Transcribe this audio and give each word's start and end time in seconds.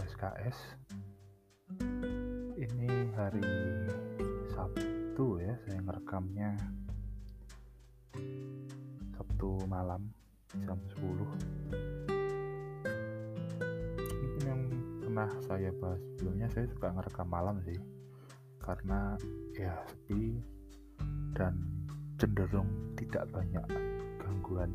LSKS 0.00 0.56
ini 2.56 2.88
hari 3.12 3.44
Sabtu 4.48 5.44
ya 5.44 5.52
saya 5.68 5.76
ngerekamnya. 5.84 6.56
Sabtu 9.12 9.60
malam 9.68 10.08
jam 10.64 10.80
10 10.96 11.04
mungkin 14.00 14.40
yang 14.40 14.60
pernah 15.04 15.28
saya 15.44 15.68
bahas 15.76 16.00
sebelumnya 16.16 16.48
saya 16.48 16.64
suka 16.72 16.96
ngerekam 16.96 17.28
malam 17.28 17.60
sih. 17.68 17.76
Karena 18.56 19.20
ya 19.52 19.84
sepi 19.84 20.40
dan 21.36 21.60
cenderung 22.16 22.96
tidak 22.96 23.28
banyak 23.28 23.68
gangguan. 24.16 24.72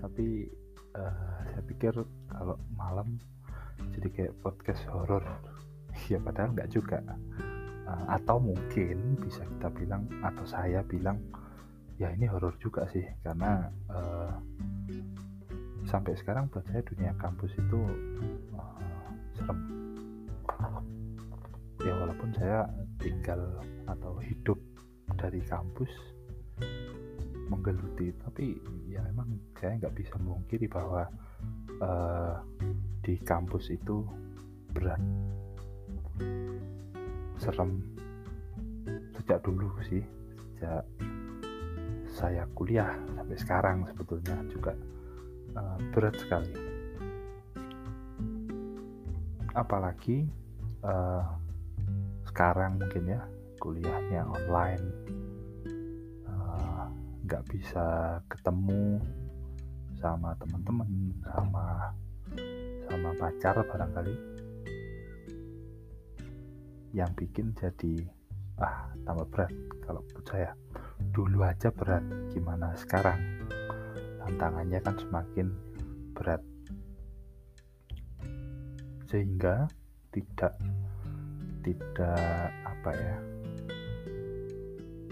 Tapi 0.00 0.48
uh, 0.96 1.44
saya 1.52 1.60
pikir 1.68 1.92
kalau 2.32 2.56
malam 2.72 3.20
jadi 3.98 4.08
kayak 4.14 4.34
podcast 4.46 4.82
horor. 4.94 5.26
Ya 6.06 6.22
padahal 6.22 6.54
nggak 6.54 6.70
juga. 6.70 7.02
Uh, 7.82 8.06
atau 8.06 8.38
mungkin 8.38 9.18
bisa 9.18 9.42
kita 9.42 9.66
bilang 9.74 10.06
atau 10.22 10.46
saya 10.46 10.78
bilang 10.86 11.18
ya 11.98 12.14
ini 12.14 12.30
horor 12.30 12.54
juga 12.62 12.86
sih. 12.94 13.02
Karena 13.26 13.66
uh, 13.90 14.38
sampai 15.90 16.14
sekarang 16.14 16.46
buat 16.54 16.62
saya 16.70 16.86
dunia 16.86 17.10
kampus 17.18 17.50
itu 17.58 17.80
uh, 18.54 19.10
serem. 19.34 19.58
Ya 21.82 21.92
walaupun 21.98 22.30
saya 22.38 22.70
tinggal 23.02 23.42
atau 23.90 24.22
hidup 24.22 24.62
dari 25.18 25.42
kampus 25.42 25.90
menggeluti. 27.50 28.14
Tapi 28.22 28.54
ya 28.86 29.02
memang 29.02 29.34
saya 29.58 29.82
nggak 29.82 29.98
bisa 29.98 30.14
memungkiri 30.22 30.70
bahwa 30.70 31.10
uh, 31.82 32.38
di 33.02 33.18
kampus 33.22 33.72
itu 33.72 34.04
berat. 34.74 35.00
Serem. 37.38 37.82
Sejak 39.14 39.42
dulu 39.44 39.70
sih 39.86 40.02
sejak 40.58 40.82
saya 42.08 42.42
kuliah 42.56 42.98
sampai 43.14 43.36
sekarang 43.38 43.76
sebetulnya 43.86 44.36
juga 44.50 44.72
uh, 45.54 45.78
berat 45.94 46.14
sekali. 46.18 46.54
Apalagi 49.54 50.26
uh, 50.82 51.24
sekarang 52.26 52.78
mungkin 52.78 53.04
ya 53.06 53.22
kuliahnya 53.58 54.22
online 54.26 54.86
nggak 57.28 57.44
bisa 57.52 58.16
ketemu 58.24 59.04
sama 59.98 60.30
teman-teman 60.38 60.88
sama 61.26 61.94
sama 62.88 63.10
pacar 63.18 63.54
barangkali. 63.66 64.14
Yang 66.94 67.10
bikin 67.20 67.46
jadi 67.58 67.94
ah 68.58 68.90
tambah 69.04 69.26
berat 69.30 69.52
kalau 69.82 70.02
saya. 70.26 70.54
Dulu 70.98 71.42
aja 71.46 71.70
berat 71.74 72.02
gimana 72.32 72.74
sekarang? 72.78 73.18
Tantangannya 74.22 74.78
kan 74.82 74.94
semakin 74.98 75.46
berat. 76.14 76.42
Sehingga 79.08 79.66
tidak 80.14 80.54
tidak 81.62 82.48
apa 82.64 82.90
ya 82.94 83.16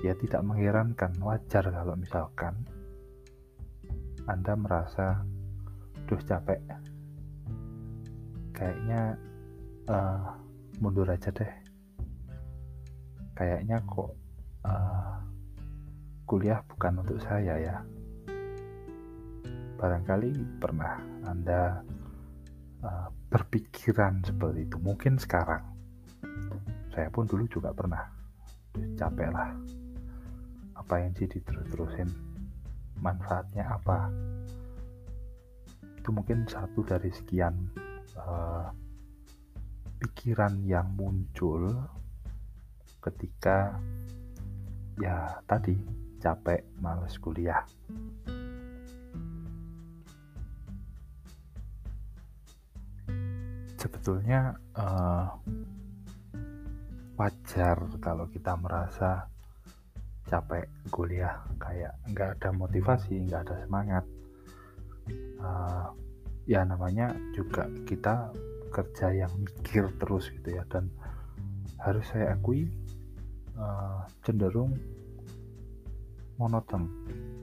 ya 0.05 0.13
tidak 0.17 0.43
mengherankan 0.45 1.13
wajar 1.21 1.65
kalau 1.67 1.95
misalkan 1.97 2.55
Anda 4.27 4.53
merasa 4.59 5.23
duh 6.07 6.21
capek. 6.23 6.59
Kayaknya 8.51 9.15
uh, 9.91 10.35
mundur 10.83 11.07
aja 11.07 11.31
deh. 11.31 11.53
Kayaknya 13.37 13.83
kok 13.85 14.11
uh, 14.65 15.15
kuliah 16.27 16.59
bukan 16.67 17.07
untuk 17.07 17.21
saya 17.23 17.55
ya. 17.61 17.77
Barangkali 19.77 20.33
pernah 20.59 20.97
Anda 21.29 21.85
uh, 22.83 23.09
berpikiran 23.31 24.25
seperti 24.25 24.67
itu. 24.67 24.77
Mungkin 24.81 25.21
sekarang. 25.21 25.63
Saya 26.91 27.13
pun 27.13 27.29
dulu 27.29 27.45
juga 27.47 27.77
pernah. 27.77 28.09
Capek 28.97 29.29
lah 29.33 29.57
apa 30.77 31.03
yang 31.03 31.13
jadi 31.19 31.43
terus-terusin 31.43 32.07
manfaatnya 33.07 33.63
apa? 33.71 34.11
Itu 35.95 36.11
mungkin 36.11 36.43
satu 36.51 36.83
dari 36.83 37.15
sekian 37.15 37.55
uh, 38.19 38.67
pikiran 40.03 40.59
yang 40.67 40.91
muncul 40.99 41.71
ketika 42.99 43.79
ya 44.99 45.39
tadi 45.47 45.79
capek 46.19 46.67
males 46.83 47.15
kuliah. 47.23 47.63
Sebetulnya 53.79 54.59
uh, 54.75 55.31
wajar 57.15 57.79
kalau 58.03 58.27
kita 58.27 58.59
merasa 58.59 59.31
capek 60.27 60.67
kuliah 60.91 61.39
kayak 61.63 61.95
nggak 62.11 62.39
ada 62.39 62.51
motivasi 62.51 63.27
nggak 63.27 63.47
ada 63.47 63.57
semangat. 63.63 64.05
Uh, 65.39 65.87
ya 66.51 66.67
namanya 66.67 67.15
juga 67.31 67.71
kita 67.87 68.35
kerja 68.75 69.15
yang 69.15 69.33
mikir 69.39 69.87
terus 70.03 70.31
gitu 70.35 70.59
ya 70.59 70.67
dan 70.67 70.91
harus 71.79 72.03
saya 72.11 72.35
akui 72.35 72.67
uh, 73.55 74.03
cenderung 74.27 74.75
monoton 76.37 76.91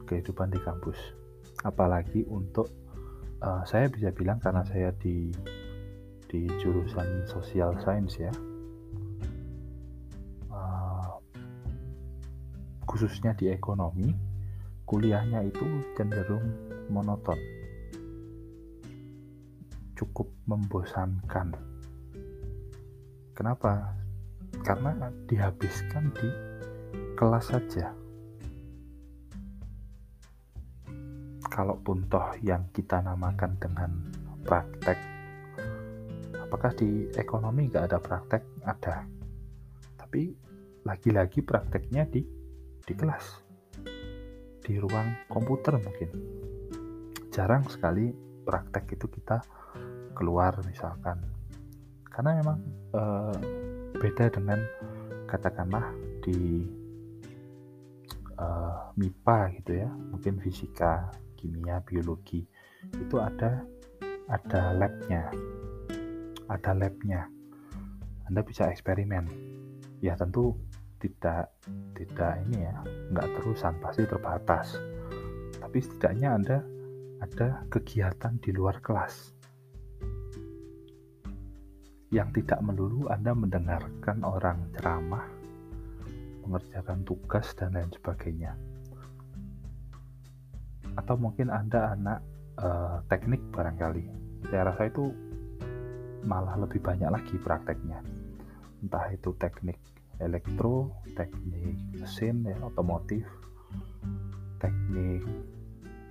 kehidupan 0.03 0.51
di 0.51 0.59
kampus. 0.59 0.99
Apalagi 1.63 2.27
untuk 2.27 2.67
uh, 3.39 3.63
saya 3.63 3.88
bisa 3.88 4.11
bilang 4.11 4.43
karena 4.43 4.67
saya 4.67 4.91
di 4.99 5.31
di 6.27 6.49
jurusan 6.59 7.29
sosial 7.29 7.77
science 7.79 8.17
ya 8.19 8.33
khususnya 12.93 13.33
di 13.33 13.49
ekonomi, 13.49 14.13
kuliahnya 14.85 15.41
itu 15.49 15.65
cenderung 15.97 16.45
monoton, 16.93 17.41
cukup 19.97 20.29
membosankan. 20.45 21.57
Kenapa? 23.33 23.97
Karena 24.61 25.09
dihabiskan 25.25 26.13
di 26.13 26.29
kelas 27.17 27.49
saja. 27.49 27.89
Kalaupun 31.49 32.05
toh 32.13 32.37
yang 32.45 32.69
kita 32.77 33.01
namakan 33.01 33.57
dengan 33.57 33.89
praktek, 34.45 35.01
apakah 36.37 36.69
di 36.77 37.09
ekonomi 37.17 37.73
nggak 37.73 37.89
ada 37.89 37.97
praktek? 37.97 38.45
Ada. 38.61 39.01
Tapi 39.97 40.29
lagi-lagi 40.85 41.41
prakteknya 41.41 42.05
di 42.05 42.42
di 42.83 42.94
kelas 42.94 43.44
di 44.63 44.79
ruang 44.79 45.27
komputer 45.27 45.75
mungkin. 45.75 46.09
Jarang 47.29 47.67
sekali 47.67 48.16
praktek 48.47 48.95
itu 48.95 49.11
kita 49.11 49.43
keluar 50.16 50.55
misalkan. 50.63 51.19
Karena 52.08 52.40
memang 52.40 52.59
e, 52.96 53.02
beda 53.99 54.31
dengan 54.31 54.59
katakanlah 55.28 55.91
di 56.23 56.63
e, 58.40 58.47
MIPA 58.96 59.40
gitu 59.59 59.72
ya. 59.84 59.90
Mungkin 59.91 60.40
fisika 60.40 61.11
kimia 61.35 61.84
biologi 61.84 62.47
itu 62.96 63.16
ada 63.19 63.67
ada 64.31 64.72
labnya. 64.72 65.28
Ada 66.47 66.72
labnya. 66.72 67.28
Anda 68.31 68.40
bisa 68.46 68.72
eksperimen. 68.72 69.28
Ya 69.99 70.16
tentu 70.16 70.55
tidak 71.03 71.52
tidak 71.91 72.40
ini 72.47 72.64
ya 72.64 72.79
nggak 73.11 73.28
terusan 73.35 73.76
pasti 73.84 74.08
terbatas. 74.08 74.79
Tapi 75.59 75.78
setidaknya 75.84 76.29
anda 76.32 76.58
ada 77.20 77.67
kegiatan 77.67 78.40
di 78.40 78.55
luar 78.55 78.79
kelas. 78.79 79.35
Yang 82.14 82.29
tidak 82.40 82.59
melulu 82.64 83.11
anda 83.11 83.35
mendengarkan 83.35 84.23
orang 84.23 84.72
ceramah 84.72 85.26
mengerjakan 86.44 87.03
tugas 87.08 87.52
dan 87.56 87.76
lain 87.76 87.91
sebagainya. 87.91 88.53
Atau 90.99 91.16
mungkin 91.17 91.49
anda 91.49 91.96
anak 91.96 92.20
uh, 92.59 93.02
teknik 93.08 93.41
barangkali. 93.49 94.06
Saya 94.52 94.70
rasa 94.70 94.91
itu 94.91 95.09
malah 96.28 96.59
lebih 96.59 96.84
banyak 96.84 97.09
lagi 97.09 97.35
prakteknya. 97.40 98.03
Entah 98.84 99.08
itu 99.16 99.32
teknik 99.40 99.79
elektro, 100.21 100.93
teknik 101.17 101.77
mesin 101.97 102.45
ya, 102.45 102.57
otomotif, 102.61 103.25
teknik 104.61 105.25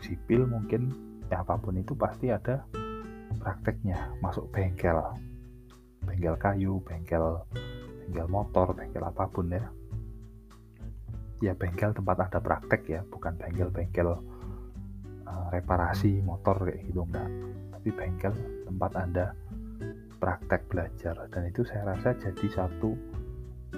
sipil 0.02 0.50
mungkin 0.50 0.90
ya 1.30 1.46
apa 1.46 1.56
pun 1.62 1.78
itu 1.78 1.94
pasti 1.94 2.28
ada 2.28 2.66
prakteknya. 3.38 4.18
Masuk 4.18 4.50
bengkel 4.50 4.98
bengkel 6.02 6.34
kayu 6.36 6.82
bengkel 6.82 7.46
bengkel 8.02 8.26
motor 8.26 8.74
bengkel 8.74 9.04
apa 9.06 9.24
pun 9.30 9.46
ya. 9.48 9.64
Ya 11.42 11.54
bengkel 11.58 11.94
tempat 11.94 12.30
ada 12.30 12.38
praktek 12.38 12.82
ya 12.86 13.00
bukan 13.10 13.34
bengkel-bengkel 13.34 14.14
uh, 15.26 15.46
reparasi 15.50 16.22
motor 16.22 16.70
kayak 16.70 16.86
gitu 16.86 17.02
enggak. 17.02 17.30
Tapi 17.74 17.88
bengkel 17.90 18.34
tempat 18.66 18.92
anda 18.94 19.26
praktek 20.22 20.70
belajar 20.70 21.18
dan 21.34 21.50
itu 21.50 21.66
saya 21.66 21.82
rasa 21.82 22.14
jadi 22.14 22.46
satu 22.46 22.94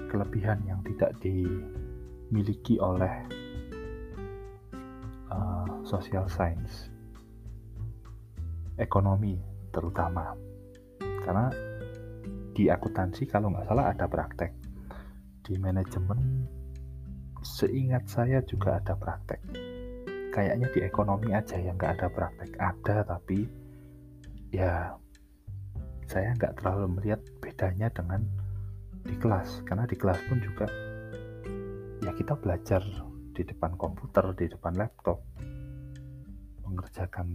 kelebihan 0.07 0.61
yang 0.65 0.79
tidak 0.85 1.13
dimiliki 1.19 2.77
oleh 2.79 3.25
uh, 5.31 5.67
social 5.83 6.25
science 6.29 6.89
ekonomi 8.75 9.39
terutama. 9.71 10.35
Karena 10.99 11.49
di 12.55 12.71
akuntansi 12.71 13.27
kalau 13.27 13.51
nggak 13.51 13.67
salah 13.67 13.91
ada 13.91 14.05
praktek 14.07 14.51
di 15.43 15.59
manajemen 15.59 16.47
seingat 17.43 18.07
saya 18.09 18.41
juga 18.47 18.81
ada 18.81 18.97
praktek. 18.97 19.41
Kayaknya 20.33 20.67
di 20.73 20.79
ekonomi 20.83 21.29
aja 21.31 21.55
yang 21.55 21.77
nggak 21.79 22.01
ada 22.01 22.07
praktek. 22.11 22.51
Ada 22.59 22.97
tapi 23.07 23.47
ya 24.51 24.95
saya 26.05 26.31
nggak 26.37 26.61
terlalu 26.61 26.85
melihat 26.99 27.21
bedanya 27.39 27.87
dengan 27.91 28.25
di 29.05 29.15
kelas 29.21 29.61
karena 29.63 29.85
di 29.85 29.95
kelas 29.95 30.19
pun 30.25 30.41
juga 30.41 30.65
ya 32.01 32.11
kita 32.11 32.33
belajar 32.35 32.81
di 33.35 33.43
depan 33.45 33.77
komputer 33.77 34.33
di 34.33 34.49
depan 34.49 34.73
laptop 34.75 35.21
mengerjakan 36.65 37.27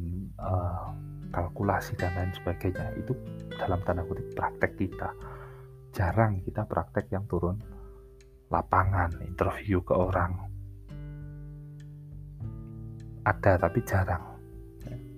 uh, 0.43 0.91
kalkulasi 1.31 1.95
dan 1.95 2.13
lain 2.19 2.33
sebagainya. 2.35 2.93
Itu 2.99 3.15
dalam 3.55 3.81
tanda 3.87 4.03
kutip 4.03 4.35
praktek 4.35 4.75
kita. 4.77 5.15
Jarang 5.95 6.43
kita 6.43 6.67
praktek 6.67 7.11
yang 7.15 7.25
turun 7.31 7.57
lapangan 8.51 9.15
interview 9.23 9.81
ke 9.87 9.95
orang. 9.95 10.35
Ada 13.23 13.57
tapi 13.63 13.81
jarang. 13.87 14.25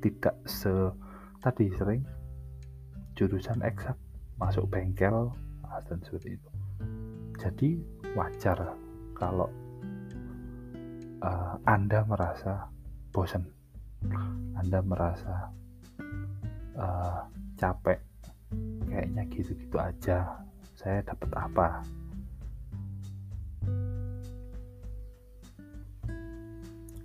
Tidak 0.02 0.44
se 0.44 0.72
tadi 1.40 1.66
sering 1.74 2.02
jurusan 3.16 3.62
eksak 3.62 3.96
masuk 4.38 4.66
bengkel 4.68 5.30
dan 5.88 5.98
seperti 6.02 6.38
itu. 6.38 6.50
Jadi 7.38 7.70
wajar 8.14 8.76
kalau 9.16 9.48
uh, 11.22 11.54
anda 11.66 12.04
merasa 12.06 12.68
bosan 13.10 13.46
anda 14.58 14.82
merasa 14.82 15.50
uh, 16.76 17.20
capek. 17.58 18.00
Kayaknya 18.90 19.22
gitu-gitu 19.32 19.76
aja. 19.80 20.42
Saya 20.76 21.00
dapat 21.06 21.30
apa? 21.32 21.68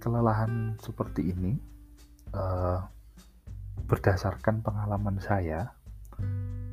Kelelahan 0.01 0.75
seperti 0.81 1.31
ini 1.31 1.55
uh, 2.35 2.83
berdasarkan 3.87 4.59
pengalaman 4.65 5.19
saya 5.21 5.76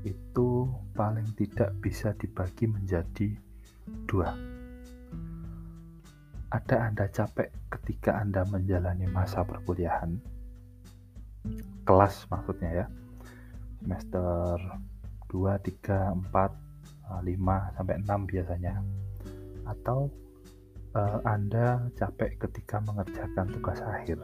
itu 0.04 0.68
paling 0.92 1.24
tidak 1.32 1.72
bisa 1.80 2.12
dibagi 2.20 2.68
menjadi 2.68 3.28
dua. 4.04 4.36
Ada 6.52 6.92
Anda 6.92 7.08
capek 7.10 7.50
ketika 7.72 8.20
Anda 8.20 8.44
menjalani 8.46 9.08
masa 9.10 9.42
perkuliahan? 9.42 10.20
Kelas 11.82 12.28
maksudnya 12.30 12.84
ya. 12.84 12.86
Semester 13.82 14.56
2, 15.28 15.60
3, 15.60 16.14
4, 16.30 16.30
5 16.30 17.74
sampai 17.74 17.96
6 18.00 18.30
biasanya. 18.30 18.74
Atau 19.66 20.08
uh, 20.94 21.18
Anda 21.26 21.90
capek 21.98 22.38
ketika 22.48 22.80
mengerjakan 22.86 23.50
tugas 23.50 23.82
akhir? 23.82 24.22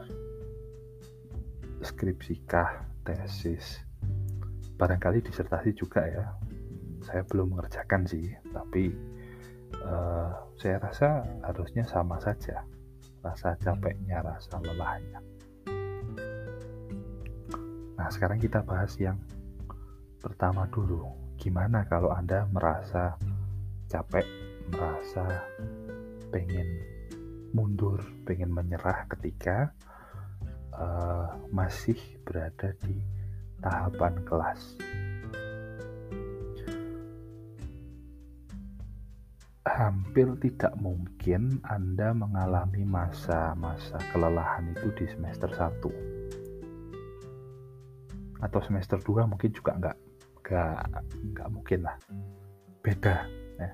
Skripsikah, 1.83 2.85
tesis 3.03 3.90
barangkali 4.81 5.21
disertasi 5.21 5.77
juga 5.77 6.01
ya. 6.09 6.25
Saya 7.05 7.21
belum 7.29 7.53
mengerjakan 7.53 8.09
sih 8.09 8.33
tapi 8.49 8.89
uh, 9.85 10.33
saya 10.57 10.81
rasa 10.81 11.21
harusnya 11.45 11.85
sama 11.85 12.17
saja. 12.17 12.65
Rasa 13.21 13.53
capeknya, 13.61 14.25
rasa 14.25 14.57
lelahnya. 14.57 15.21
Nah 17.93 18.09
sekarang 18.09 18.41
kita 18.41 18.65
bahas 18.65 18.97
yang 18.97 19.21
pertama 20.17 20.65
dulu. 20.73 21.05
Gimana 21.37 21.85
kalau 21.85 22.09
Anda 22.09 22.49
merasa 22.49 23.13
capek 23.85 24.25
merasa 24.73 25.45
pengen 26.33 26.65
mundur, 27.53 28.01
pengen 28.25 28.49
menyerah 28.49 29.05
ketika 29.13 29.69
uh, 30.73 31.37
masih 31.53 31.97
berada 32.25 32.73
di 32.81 33.20
tahapan 33.61 34.13
kelas. 34.25 34.75
Hampir 39.61 40.27
tidak 40.41 40.73
mungkin 40.81 41.61
Anda 41.65 42.11
mengalami 42.17 42.81
masa-masa 42.83 43.97
kelelahan 44.09 44.73
itu 44.73 44.89
di 44.97 45.05
semester 45.09 45.49
1 45.53 46.11
atau 48.41 48.59
semester 48.65 48.97
2 48.97 49.29
mungkin 49.29 49.53
juga 49.53 49.77
enggak 49.77 49.97
enggak 50.41 50.81
enggak 51.21 51.47
mungkin 51.53 51.79
lah. 51.85 51.95
Beda 52.81 53.29
ya. 53.61 53.71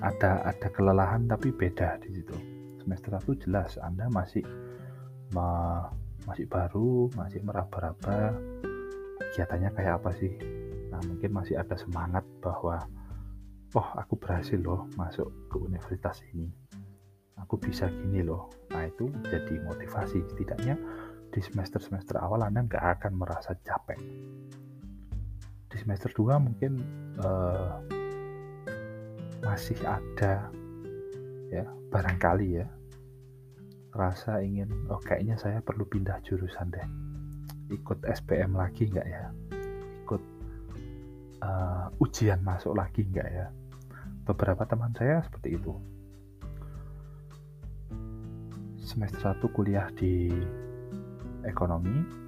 Ada 0.00 0.48
ada 0.48 0.68
kelelahan 0.72 1.28
tapi 1.28 1.52
beda 1.52 2.00
di 2.00 2.16
situ. 2.16 2.34
Semester 2.80 3.14
satu 3.20 3.36
jelas 3.38 3.76
anda 3.78 4.08
masih 4.08 4.42
ma, 5.36 5.86
masih 6.26 6.48
baru 6.48 7.12
masih 7.14 7.44
meraba-raba 7.44 8.34
kegiatannya 9.32 9.72
kayak 9.72 10.04
apa 10.04 10.12
sih? 10.20 10.28
Nah 10.92 11.00
mungkin 11.08 11.32
masih 11.32 11.56
ada 11.56 11.72
semangat 11.80 12.20
bahwa 12.44 12.84
oh 13.72 13.88
aku 13.96 14.20
berhasil 14.20 14.60
loh 14.60 14.84
masuk 15.00 15.32
ke 15.48 15.56
universitas 15.56 16.20
ini. 16.36 16.52
Aku 17.40 17.56
bisa 17.56 17.88
gini 17.88 18.20
loh. 18.20 18.52
Nah 18.68 18.84
itu 18.84 19.08
jadi 19.24 19.56
motivasi. 19.64 20.20
Setidaknya 20.28 20.76
di 21.32 21.40
semester-semester 21.40 22.20
awal 22.20 22.44
Anda 22.44 22.68
nggak 22.68 22.84
akan 23.00 23.12
merasa 23.16 23.56
capek. 23.64 23.96
Di 25.72 25.76
semester 25.80 26.12
2 26.12 26.36
mungkin 26.36 26.76
uh, 27.24 27.80
masih 29.40 29.80
ada 29.88 30.52
ya 31.48 31.64
barangkali 31.88 32.60
ya 32.60 32.68
rasa 33.92 34.40
ingin 34.40 34.68
oh 34.88 35.00
kayaknya 35.00 35.36
saya 35.36 35.60
perlu 35.60 35.84
pindah 35.84 36.16
jurusan 36.24 36.72
deh 36.72 37.11
ikut 37.72 38.04
SPM 38.04 38.54
lagi 38.54 38.88
nggak 38.92 39.08
ya? 39.08 39.24
Ikut 40.04 40.22
uh, 41.40 41.86
ujian 42.04 42.44
masuk 42.44 42.76
lagi 42.76 43.08
nggak 43.08 43.28
ya? 43.28 43.46
Beberapa 44.28 44.68
teman 44.68 44.92
saya 44.92 45.24
seperti 45.24 45.56
itu. 45.56 45.72
Semester 48.82 49.32
1 49.34 49.56
kuliah 49.56 49.88
di 49.96 50.28
ekonomi 51.48 52.22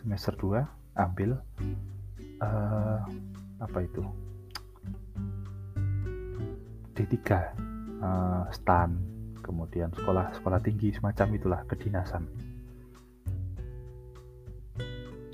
semester 0.00 0.32
2 0.38 1.02
ambil 1.02 1.36
uh, 2.40 3.00
apa 3.60 3.78
itu? 3.84 4.02
D3 6.96 7.12
uh, 7.20 7.36
eh, 7.36 8.42
STAN 8.56 8.90
kemudian 9.44 9.92
sekolah 9.92 10.32
sekolah 10.40 10.58
tinggi 10.64 10.90
semacam 10.96 11.28
itulah 11.36 11.60
kedinasan 11.68 12.24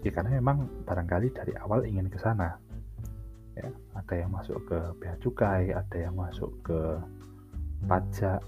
ya 0.03 0.11
karena 0.11 0.43
memang 0.43 0.67
barangkali 0.83 1.31
dari 1.31 1.55
awal 1.63 1.87
ingin 1.87 2.11
ke 2.11 2.19
sana. 2.19 2.59
Ya 3.55 3.71
ada 3.95 4.15
yang 4.17 4.35
masuk 4.35 4.59
ke 4.67 4.79
bea 4.99 5.15
cukai 5.23 5.71
ada 5.71 5.97
yang 5.97 6.19
masuk 6.19 6.51
ke 6.67 6.81
pajak. 7.87 8.43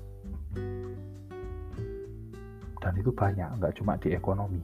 Dan 2.83 2.93
itu 3.01 3.11
banyak 3.15 3.49
nggak 3.63 3.75
cuma 3.81 3.97
di 3.97 4.13
ekonomi. 4.13 4.61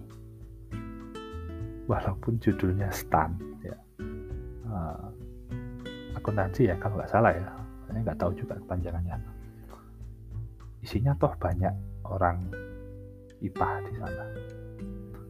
Walaupun 1.87 2.39
judulnya 2.43 2.91
STAN 2.91 3.39
ya. 3.63 3.77
Uh, 4.71 5.09
akuntansi 6.15 6.69
ya 6.71 6.77
kalau 6.79 6.99
nggak 6.99 7.11
salah 7.11 7.33
ya. 7.33 7.49
Saya 7.87 8.03
nggak 8.03 8.19
tahu 8.19 8.33
juga 8.35 8.55
kepanjangannya. 8.59 9.17
Isinya 10.83 11.15
toh 11.19 11.33
banyak 11.39 11.75
orang 12.07 12.39
IPA 13.41 13.71
di 13.89 13.93
sana 13.97 14.25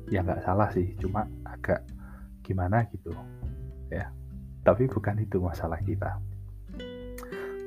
ya 0.08 0.24
nggak 0.24 0.40
salah 0.46 0.72
sih 0.72 0.96
cuma 0.96 1.28
agak 1.44 1.84
gimana 2.40 2.86
gitu 2.88 3.12
ya. 3.92 4.08
Tapi 4.64 4.88
bukan 4.88 5.20
itu 5.20 5.40
masalah 5.40 5.80
kita. 5.84 6.20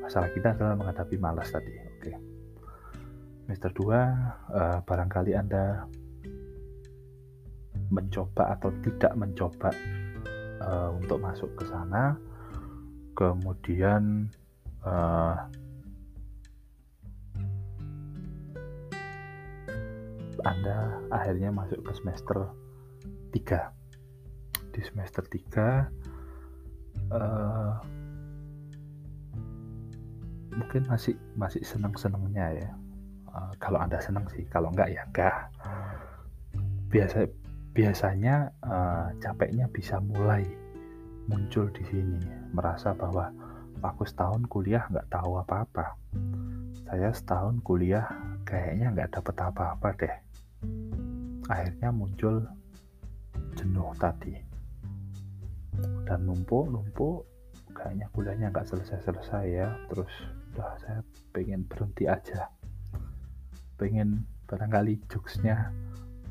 Masalah 0.02 0.30
kita 0.34 0.54
adalah 0.54 0.75
menghadapi 0.78 1.16
malas 1.22 1.50
tadi 1.54 1.74
oke. 1.74 2.12
Mister 3.50 3.70
2 3.72 3.82
uh, 3.84 4.80
barangkali 4.86 5.32
anda 5.36 5.84
mencoba 7.92 8.58
atau 8.58 8.74
tidak 8.82 9.13
mencoba 9.13 9.70
uh, 10.63 10.90
untuk 10.96 11.22
masuk 11.22 11.50
ke 11.60 11.63
sana. 11.68 12.18
Kemudian 13.13 14.28
uh, 14.82 15.38
Anda 20.44 21.00
akhirnya 21.08 21.50
masuk 21.56 21.80
ke 21.88 21.92
semester 21.96 22.52
3 23.32 23.84
di 24.74 24.82
semester 24.84 25.24
3 25.24 27.14
uh, 27.14 27.74
mungkin 30.54 30.84
masih 30.86 31.16
masih 31.40 31.64
senang-senangnya 31.66 32.48
ya. 32.60 32.72
Uh, 33.34 33.54
kalau 33.58 33.82
anda 33.82 33.98
senang 33.98 34.30
sih 34.30 34.46
kalau 34.52 34.70
enggak 34.70 34.94
ya 34.94 35.02
enggak. 35.10 35.50
Biasa 36.94 37.26
biasanya 37.74 38.54
uh, 38.62 39.10
capeknya 39.18 39.66
bisa 39.74 39.98
mulai 39.98 40.46
muncul 41.26 41.72
di 41.74 41.82
sini 41.90 42.20
merasa 42.54 42.94
bahwa 42.94 43.34
aku 43.82 44.06
setahun 44.06 44.46
kuliah 44.52 44.86
nggak 44.92 45.10
tahu 45.10 45.42
apa-apa. 45.42 45.98
Saya 46.86 47.10
setahun 47.16 47.64
kuliah 47.66 48.06
kayaknya 48.46 48.94
nggak 48.94 49.10
dapet 49.18 49.36
apa-apa 49.40 49.90
deh 49.98 50.16
akhirnya 51.50 51.90
muncul 51.92 52.44
jenuh 53.58 53.92
tadi. 54.00 54.36
Dan 56.06 56.30
numpuk 56.30 56.70
numpuk 56.70 57.26
kayaknya 57.74 58.08
kuliahnya 58.14 58.48
nggak 58.54 58.68
selesai-selesai 58.70 59.46
ya. 59.50 59.68
Terus 59.92 60.12
udah 60.54 60.72
saya 60.80 61.00
pengen 61.34 61.66
berhenti 61.66 62.06
aja. 62.08 62.48
Pengen 63.76 64.24
barangkali 64.48 65.02
jokesnya 65.10 65.74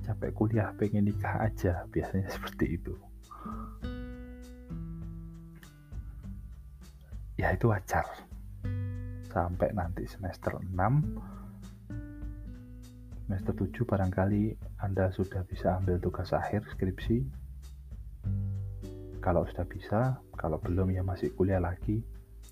capek 0.02 0.34
kuliah 0.34 0.70
pengen 0.74 1.06
nikah 1.10 1.46
aja 1.46 1.86
biasanya 1.90 2.30
seperti 2.34 2.78
itu. 2.78 2.94
Ya 7.40 7.50
itu 7.50 7.66
wajar. 7.66 8.06
Sampai 9.32 9.72
nanti 9.72 10.04
semester 10.04 10.60
6 10.60 11.41
semester 13.26 13.54
7 13.54 13.86
barangkali 13.86 14.58
Anda 14.82 15.14
sudah 15.14 15.46
bisa 15.46 15.78
ambil 15.78 16.02
tugas 16.02 16.34
akhir 16.34 16.66
skripsi. 16.74 17.22
Kalau 19.22 19.46
sudah 19.46 19.66
bisa 19.66 20.18
kalau 20.34 20.58
belum 20.58 20.90
ya 20.90 21.06
masih 21.06 21.30
kuliah 21.38 21.62
lagi. 21.62 22.02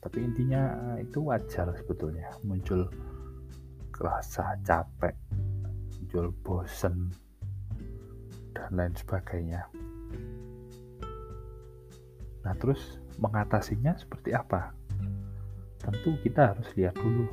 Tapi 0.00 0.22
intinya 0.22 0.96
itu 1.02 1.20
wajar 1.26 1.74
sebetulnya. 1.76 2.30
Muncul 2.46 2.86
rasa 4.00 4.56
capek 4.64 5.12
muncul 6.10 6.32
bosen 6.42 7.12
dan 8.50 8.70
lain 8.74 8.94
sebagainya. 8.98 9.62
Nah 12.42 12.54
terus 12.58 12.98
mengatasinya 13.20 13.94
seperti 13.94 14.34
apa? 14.34 14.74
Tentu 15.78 16.16
kita 16.24 16.56
harus 16.56 16.66
lihat 16.74 16.98
dulu. 16.98 17.28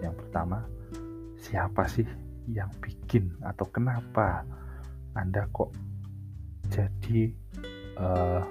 Yang 0.00 0.24
pertama 0.24 0.64
siapa 1.36 1.84
sih 1.84 2.23
yang 2.50 2.68
bikin 2.80 3.32
atau 3.40 3.64
kenapa 3.72 4.44
Anda 5.16 5.48
kok 5.48 5.72
jadi 6.68 7.32
uh, 7.96 8.42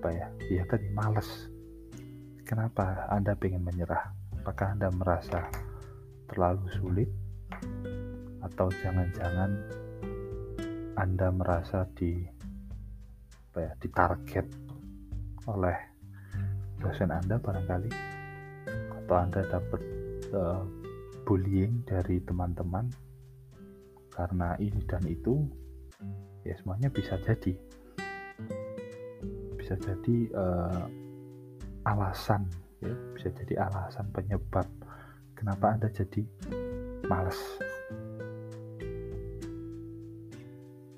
apa 0.00 0.08
ya 0.12 0.26
ya 0.50 0.62
tadi 0.68 0.90
males? 0.92 1.48
Kenapa 2.42 3.08
Anda 3.08 3.32
ingin 3.38 3.64
menyerah? 3.64 4.12
Apakah 4.42 4.76
Anda 4.76 4.92
merasa 4.92 5.48
terlalu 6.28 6.66
sulit? 6.74 7.10
Atau 8.42 8.68
jangan-jangan 8.82 9.50
Anda 10.98 11.30
merasa 11.30 11.86
di 11.94 12.26
apa 13.52 13.58
ya 13.62 13.72
ditarget 13.78 14.46
oleh 15.48 15.76
dosen 16.82 17.14
Anda 17.14 17.38
barangkali? 17.38 17.90
Atau 19.00 19.14
Anda 19.16 19.40
dapat 19.46 19.80
uh, 20.34 20.81
bullying 21.24 21.82
dari 21.86 22.20
teman-teman. 22.22 22.90
Karena 24.12 24.52
ini 24.60 24.80
dan 24.84 25.02
itu 25.08 25.40
ya 26.44 26.52
semuanya 26.60 26.92
bisa 26.92 27.16
jadi. 27.22 27.56
Bisa 29.56 29.74
jadi 29.80 30.16
uh, 30.36 30.84
alasan 31.88 32.44
ya. 32.84 32.92
Bisa 33.16 33.32
jadi 33.32 33.64
alasan 33.66 34.10
penyebab 34.12 34.66
kenapa 35.32 35.74
anda 35.74 35.88
jadi 35.90 36.22
males. 37.08 37.40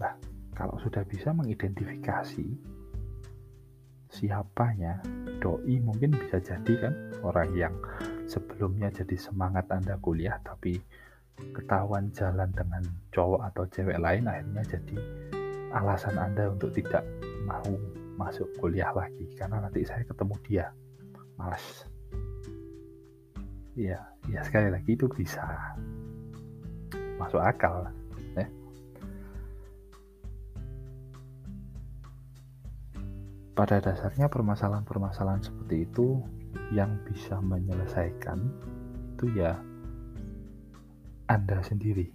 Nah 0.00 0.12
kalau 0.52 0.76
sudah 0.82 1.06
bisa 1.08 1.32
mengidentifikasi 1.32 2.48
siapanya 4.14 5.02
doi 5.42 5.82
mungkin 5.82 6.14
bisa 6.14 6.38
jadi 6.38 6.72
kan 6.78 6.94
orang 7.26 7.50
yang 7.58 7.74
sebelumnya 8.26 8.88
jadi 8.90 9.16
semangat 9.16 9.68
Anda 9.70 10.00
kuliah 10.00 10.40
tapi 10.40 10.80
ketahuan 11.34 12.14
jalan 12.14 12.50
dengan 12.54 12.82
cowok 13.10 13.40
atau 13.52 13.64
cewek 13.68 13.98
lain 13.98 14.30
akhirnya 14.30 14.62
jadi 14.64 14.96
alasan 15.74 16.14
Anda 16.14 16.54
untuk 16.54 16.70
tidak 16.70 17.02
mau 17.44 17.66
masuk 18.14 18.46
kuliah 18.62 18.94
lagi 18.94 19.26
karena 19.34 19.58
nanti 19.58 19.82
saya 19.82 20.06
ketemu 20.06 20.34
dia. 20.46 20.66
Malas 21.34 21.90
ya 23.74 23.98
ya 24.30 24.40
sekali 24.46 24.70
lagi 24.70 24.94
itu 24.94 25.10
bisa 25.10 25.42
masuk 27.18 27.42
akal 27.42 27.90
ya. 28.38 28.46
Pada 33.54 33.78
dasarnya 33.82 34.30
permasalahan-permasalahan 34.30 35.42
seperti 35.42 35.86
itu 35.90 36.22
yang 36.72 36.98
bisa 37.06 37.38
menyelesaikan 37.38 38.38
itu 39.14 39.40
ya 39.40 39.56
Anda 41.30 41.62
sendiri. 41.64 42.10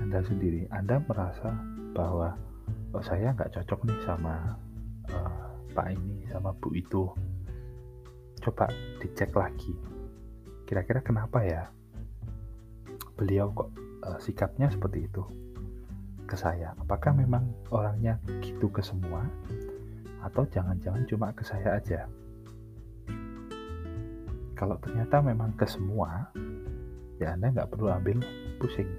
Anda 0.00 0.22
sendiri, 0.22 0.70
Anda 0.72 1.02
merasa 1.04 1.52
bahwa 1.92 2.32
oh 2.94 3.04
saya 3.04 3.34
nggak 3.36 3.52
cocok 3.58 3.84
nih 3.84 4.00
sama 4.06 4.56
uh, 5.12 5.50
Pak 5.76 5.88
ini, 5.92 6.24
sama 6.32 6.56
Bu 6.56 6.72
itu. 6.72 7.10
Coba 8.40 8.70
dicek 9.02 9.34
lagi. 9.36 9.74
Kira-kira 10.64 11.04
kenapa 11.04 11.44
ya 11.44 11.68
beliau 13.18 13.52
kok 13.52 13.70
uh, 14.06 14.18
sikapnya 14.22 14.72
seperti 14.72 15.04
itu? 15.04 15.45
Ke 16.26 16.34
saya. 16.34 16.74
Apakah 16.76 17.14
memang 17.14 17.46
orangnya 17.70 18.18
gitu 18.42 18.66
ke 18.68 18.82
semua? 18.82 19.22
Atau 20.26 20.42
jangan-jangan 20.50 21.06
cuma 21.06 21.30
ke 21.30 21.46
saya 21.46 21.78
aja? 21.78 22.10
Kalau 24.58 24.76
ternyata 24.82 25.22
memang 25.22 25.54
ke 25.54 25.64
semua 25.70 26.26
ya 27.22 27.32
anda 27.32 27.54
nggak 27.54 27.70
perlu 27.70 27.88
ambil 27.94 28.18
pusing. 28.58 28.90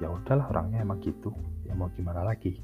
Ya 0.00 0.08
udahlah 0.08 0.48
orangnya 0.48 0.80
emang 0.82 1.04
gitu. 1.04 1.30
Ya 1.68 1.76
mau 1.76 1.92
gimana 1.92 2.24
lagi? 2.24 2.56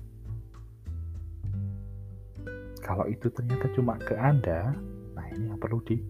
Kalau 2.80 3.04
itu 3.06 3.28
ternyata 3.28 3.68
cuma 3.76 4.00
ke 4.00 4.16
anda 4.16 4.72
nah 5.14 5.30
ini 5.30 5.46
yang 5.46 5.62
perlu 5.62 5.78
di 5.86 6.02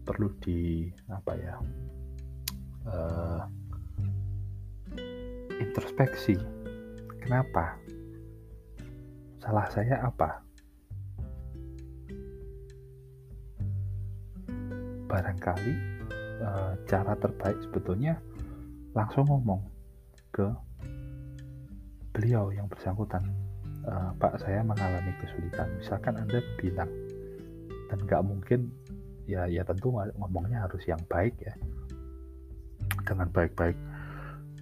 perlu 0.00 0.32
di 0.40 0.88
apa 1.12 1.32
ya 1.36 1.54
uh, 2.88 3.44
introspeksi 5.60 6.57
Kenapa? 7.28 7.76
Salah 9.44 9.68
saya 9.68 10.00
apa? 10.00 10.40
Barangkali 15.04 15.74
e, 16.40 16.48
cara 16.88 17.12
terbaik 17.20 17.60
sebetulnya 17.68 18.16
langsung 18.96 19.28
ngomong 19.28 19.60
ke 20.32 20.48
beliau 22.16 22.48
yang 22.48 22.64
bersangkutan. 22.64 23.20
E, 23.84 23.92
Pak, 24.16 24.40
saya 24.40 24.64
mengalami 24.64 25.12
kesulitan. 25.20 25.68
Misalkan 25.84 26.16
Anda 26.16 26.40
bilang 26.56 26.88
dan 27.92 28.08
nggak 28.08 28.24
mungkin 28.24 28.72
ya 29.28 29.44
ya 29.44 29.68
tentu 29.68 29.92
ngomongnya 29.92 30.64
harus 30.64 30.80
yang 30.88 31.00
baik 31.12 31.36
ya 31.44 31.52
dengan 33.04 33.28
baik-baik 33.28 33.76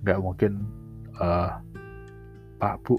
nggak 0.03 0.19
mungkin 0.19 0.67
uh, 1.23 1.63
Pak 2.57 2.77
Bu 2.89 2.97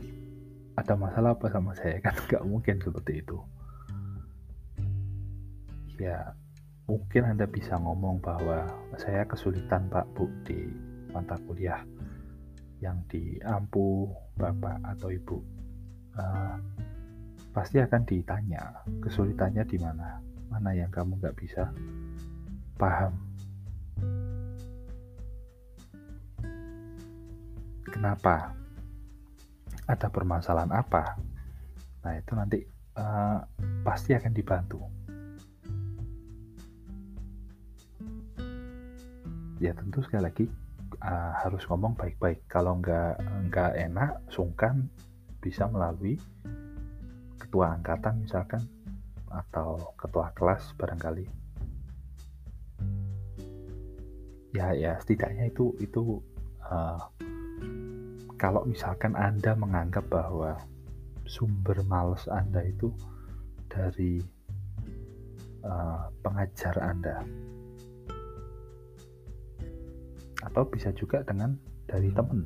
ada 0.77 0.93
masalah 0.93 1.33
apa 1.33 1.49
sama 1.49 1.73
saya? 1.73 1.97
Kan 2.05 2.13
nggak 2.29 2.45
mungkin 2.45 2.77
seperti 2.77 3.25
itu. 3.25 3.37
Ya 5.97 6.37
mungkin 6.85 7.25
anda 7.25 7.49
bisa 7.49 7.73
ngomong 7.81 8.21
bahwa 8.21 8.69
saya 9.01 9.25
kesulitan 9.25 9.89
Pak 9.89 10.05
Bu 10.13 10.29
di 10.45 10.69
mata 11.09 11.33
kuliah 11.49 11.81
yang 12.77 13.01
diampu 13.09 14.13
Bapak 14.37 14.77
atau 14.85 15.09
Ibu. 15.09 15.37
Uh, 16.17 16.57
pasti 17.49 17.81
akan 17.81 18.05
ditanya 18.05 18.61
kesulitannya 19.01 19.65
di 19.65 19.77
mana? 19.81 20.21
Mana 20.53 20.77
yang 20.77 20.93
kamu 20.93 21.17
nggak 21.17 21.37
bisa 21.41 21.73
paham? 22.77 23.17
Kenapa 27.89 28.53
ada 29.87 30.07
permasalahan 30.11 30.71
apa 30.75 31.15
nah 32.03 32.13
itu 32.15 32.31
nanti 32.35 32.59
uh, 32.97 33.39
pasti 33.85 34.17
akan 34.17 34.33
dibantu. 34.33 34.81
Ya 39.57 39.73
tentu 39.73 40.05
sekali 40.05 40.21
lagi 40.21 40.45
uh, 41.01 41.33
harus 41.41 41.65
ngomong 41.65 41.97
baik-baik. 41.97 42.45
Kalau 42.49 42.77
nggak 42.77 43.17
nggak 43.49 43.71
enak 43.89 44.11
sungkan 44.29 44.85
bisa 45.41 45.65
melalui 45.69 46.17
ketua 47.37 47.73
angkatan 47.77 48.21
misalkan 48.21 48.61
atau 49.29 49.93
ketua 49.97 50.33
kelas 50.37 50.73
barangkali. 50.77 51.25
Ya 54.53 54.73
ya 54.73 54.97
setidaknya 55.01 55.49
itu 55.49 55.73
itu 55.81 56.21
uh, 56.65 57.01
kalau 58.37 58.61
misalkan 58.69 59.17
anda 59.17 59.57
menganggap 59.57 60.05
bahwa 60.13 60.61
sumber 61.25 61.81
males 61.89 62.23
anda 62.29 62.61
itu 62.63 62.93
dari 63.67 64.21
uh, 65.65 66.07
pengajar 66.21 66.77
anda. 66.79 67.25
Atau 70.45 70.63
bisa 70.69 70.93
juga 70.93 71.25
dengan 71.25 71.57
dari 71.89 72.13
teman. 72.13 72.45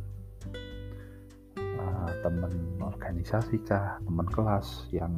Uh, 1.59 2.09
teman 2.23 2.53
organisasi 2.81 3.59
kah 3.67 3.99
teman 4.05 4.25
kelas 4.31 4.87
yang 4.95 5.13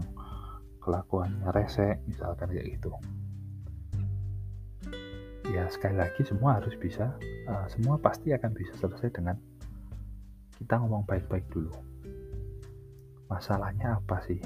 kelakuannya 0.82 1.48
rese 1.56 2.02
misalkan 2.10 2.50
kayak 2.52 2.76
gitu. 2.76 2.92
Ya 5.54 5.70
sekali 5.70 6.02
lagi 6.02 6.26
semua 6.26 6.58
harus 6.60 6.74
bisa 6.80 7.14
uh, 7.48 7.66
semua 7.70 8.00
pasti 8.02 8.34
akan 8.34 8.52
bisa 8.58 8.74
selesai 8.80 9.12
dengan 9.14 9.38
kita 10.64 10.80
ngomong 10.80 11.04
baik-baik 11.04 11.44
dulu. 11.52 11.76
Masalahnya 13.28 14.00
apa 14.00 14.24
sih? 14.24 14.40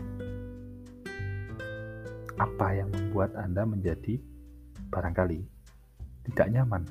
Apa 2.42 2.74
yang 2.74 2.90
membuat 2.90 3.38
anda 3.38 3.62
menjadi 3.62 4.18
barangkali 4.90 5.46
tidak 6.26 6.48
nyaman? 6.50 6.82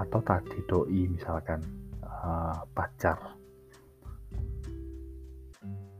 Atau 0.00 0.24
tadi 0.24 0.58
doi 0.64 1.04
misalkan 1.12 1.60
uh, 2.00 2.64
pacar. 2.72 3.36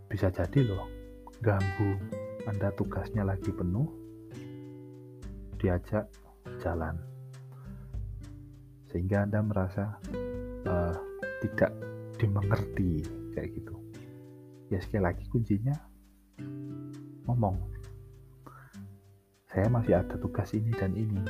Bisa 0.09 0.33
jadi 0.33 0.65
loh 0.65 0.89
ganggu 1.45 1.93
anda 2.49 2.73
tugasnya 2.73 3.21
lagi 3.21 3.53
penuh 3.53 3.85
diajak 5.61 6.09
jalan 6.65 6.97
sehingga 8.95 9.27
anda 9.27 9.43
merasa 9.43 9.99
uh, 10.71 10.95
tidak 11.43 11.75
dimengerti 12.15 13.03
kayak 13.35 13.51
gitu. 13.59 13.75
Ya 14.71 14.79
sekali 14.79 15.03
lagi 15.03 15.27
kuncinya 15.35 15.75
ngomong. 17.27 17.59
Saya 19.51 19.67
masih 19.67 19.99
ada 19.99 20.15
tugas 20.15 20.55
ini 20.55 20.71
dan 20.79 20.95
ini. 20.95 21.27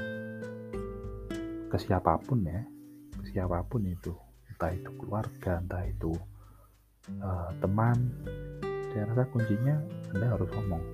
Ke 1.72 1.80
siapa 1.80 2.20
pun 2.20 2.44
ya 2.44 2.60
ke 3.16 3.32
siapa 3.32 3.64
pun 3.64 3.88
itu. 3.88 4.12
Entah 4.52 4.68
itu 4.68 4.92
keluarga 5.00 5.56
entah 5.56 5.88
itu 5.88 6.12
uh, 7.24 7.48
teman. 7.64 7.96
Saya 8.92 9.08
rasa 9.08 9.24
kuncinya 9.32 9.80
anda 10.12 10.36
harus 10.36 10.52
ngomong. 10.52 10.84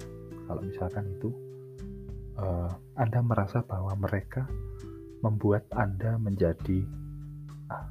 Kalau 0.46 0.62
misalkan 0.62 1.18
itu 1.18 1.35
uh, 2.38 2.70
anda 2.94 3.18
merasa 3.26 3.59
bahwa 3.66 3.90
mereka 3.98 4.46
membuat 5.20 5.68
anda 5.76 6.16
menjadi 6.16 6.85
ah, 7.68 7.87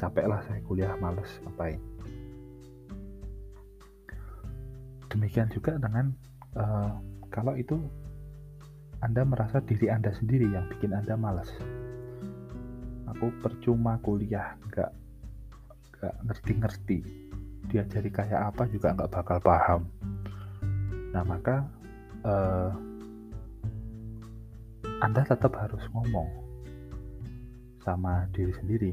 capek 0.00 0.26
lah 0.28 0.40
saya 0.48 0.60
kuliah 0.64 0.92
males 0.98 1.28
ngapain? 1.44 1.80
Demikian 5.12 5.52
juga 5.52 5.76
dengan 5.76 6.08
uh, 6.56 6.96
kalau 7.28 7.52
itu 7.52 7.76
anda 9.04 9.24
merasa 9.28 9.60
diri 9.60 9.92
anda 9.92 10.08
sendiri 10.16 10.48
yang 10.48 10.64
bikin 10.72 10.96
anda 10.96 11.12
malas 11.20 11.52
aku 13.22 13.38
percuma 13.38 14.02
kuliah 14.02 14.58
nggak 14.66 14.90
nggak 15.94 16.14
ngerti-ngerti. 16.26 16.98
Diajari 17.70 18.10
kayak 18.10 18.50
apa 18.50 18.66
juga 18.66 18.98
nggak 18.98 19.12
bakal 19.14 19.38
paham. 19.38 19.86
Nah 21.14 21.22
maka 21.22 21.62
uh, 22.26 22.74
anda 25.06 25.22
tetap 25.22 25.54
harus 25.54 25.86
ngomong 25.94 26.41
sama 27.82 28.26
diri 28.30 28.54
sendiri. 28.54 28.92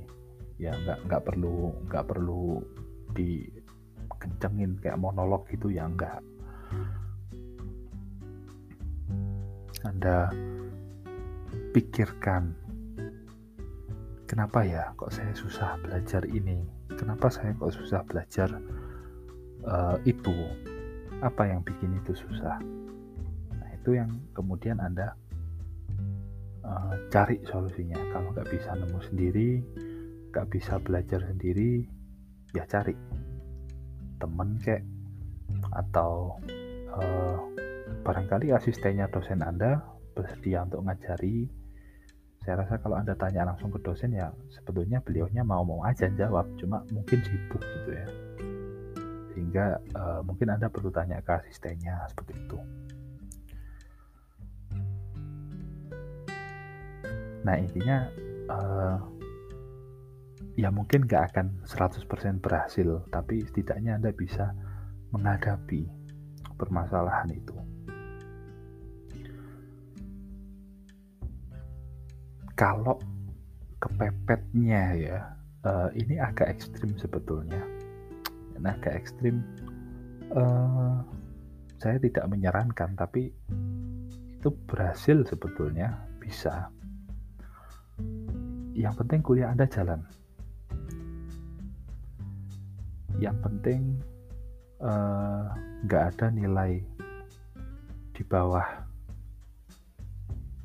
Ya 0.59 0.75
nggak 0.75 1.07
nggak 1.07 1.23
perlu 1.23 1.71
nggak 1.87 2.05
perlu 2.09 2.59
dikencengin 3.15 4.81
kayak 4.83 4.99
monolog 4.99 5.47
gitu 5.47 5.71
ya 5.71 5.87
nggak. 5.87 6.19
Anda 9.87 10.27
pikirkan 11.71 12.51
kenapa 14.27 14.61
ya 14.67 14.91
kok 14.99 15.13
saya 15.15 15.31
susah 15.31 15.79
belajar 15.79 16.27
ini? 16.27 16.67
Kenapa 16.99 17.31
saya 17.31 17.55
kok 17.55 17.71
susah 17.71 18.03
belajar 18.03 18.49
uh, 19.63 19.95
itu? 20.03 20.35
Apa 21.23 21.47
yang 21.47 21.63
bikin 21.63 21.95
itu 21.99 22.15
susah? 22.15 22.59
Nah 23.55 23.69
itu 23.75 23.95
yang 23.95 24.11
kemudian 24.35 24.79
anda 24.79 25.15
uh, 26.69 26.93
cari 27.09 27.41
solusinya. 27.49 27.97
Kalau 28.13 28.29
nggak 28.31 28.49
bisa 28.53 28.77
nemu 28.77 28.99
sendiri 29.01 29.51
nggak 30.29 30.47
bisa 30.53 30.77
belajar 30.77 31.25
sendiri 31.25 31.89
ya 32.53 32.63
cari 32.69 32.93
temen 34.21 34.49
kek. 34.61 34.81
Atau 35.73 36.37
uh, 36.93 37.37
barangkali 38.05 38.53
asistennya 38.53 39.09
dosen 39.09 39.41
anda 39.41 39.81
bersedia 40.13 40.63
untuk 40.65 40.85
ngajari. 40.85 41.49
Saya 42.39 42.63
rasa 42.63 42.79
kalau 42.79 42.95
anda 42.95 43.13
tanya 43.19 43.43
langsung 43.43 43.67
ke 43.67 43.83
dosen 43.83 44.15
ya 44.15 44.31
sebetulnya 44.47 45.03
beliaunya 45.03 45.43
mau-mau 45.43 45.83
aja 45.83 46.07
jawab. 46.13 46.47
Cuma 46.61 46.85
mungkin 46.93 47.19
sibuk 47.25 47.59
gitu 47.59 47.89
ya. 47.91 48.07
Sehingga 49.33 49.65
uh, 49.97 50.21
mungkin 50.23 50.53
anda 50.53 50.71
perlu 50.71 50.93
tanya 50.93 51.19
ke 51.25 51.31
asistennya 51.35 52.07
seperti 52.13 52.33
itu 52.39 52.59
nah 57.49 57.57
intinya 57.57 58.05
uh, 58.53 59.01
ya 60.53 60.69
mungkin 60.69 61.09
nggak 61.09 61.33
akan 61.33 61.65
100% 61.65 62.45
berhasil 62.45 63.01
tapi 63.09 63.41
setidaknya 63.41 63.97
anda 63.97 64.13
bisa 64.13 64.53
menghadapi 65.09 65.89
permasalahan 66.61 67.33
itu. 67.33 67.57
Kalau 72.53 73.01
kepepetnya 73.81 74.83
ya 74.93 75.17
uh, 75.65 75.89
ini 75.97 76.21
agak 76.21 76.53
ekstrim 76.53 76.93
sebetulnya. 77.01 77.65
Nah 78.61 78.77
agak 78.77 78.93
ekstrim. 78.93 79.41
Uh, 80.29 81.01
saya 81.81 81.97
tidak 81.97 82.29
menyarankan 82.29 82.93
tapi 82.93 83.33
itu 84.37 84.53
berhasil 84.69 85.25
sebetulnya 85.25 85.97
bisa 86.21 86.69
yang 88.79 88.95
penting 88.95 89.19
kuliah 89.19 89.51
anda 89.51 89.67
jalan. 89.67 89.99
Yang 93.19 93.37
penting 93.43 93.81
eh, 94.79 95.43
nggak 95.83 96.03
uh, 96.07 96.09
ada 96.15 96.25
nilai 96.31 96.79
di 98.15 98.23
bawah 98.23 98.63